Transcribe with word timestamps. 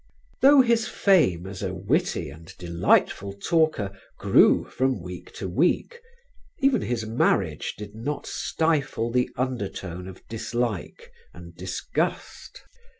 Though 0.41 0.61
his 0.61 0.87
fame 0.87 1.45
as 1.45 1.61
a 1.61 1.75
witty 1.75 2.31
and 2.31 2.51
delightful 2.57 3.33
talker 3.33 3.95
grew 4.17 4.65
from 4.65 4.99
week 4.99 5.31
to 5.35 5.47
week, 5.47 6.01
even 6.57 6.81
his 6.81 7.05
marriage 7.05 7.75
did 7.77 7.93
not 7.93 8.25
stifle 8.25 9.11
the 9.11 9.29
undertone 9.37 10.07
of 10.07 10.27
dislike 10.27 11.11
and 11.35 11.55
disgust. 11.55 12.63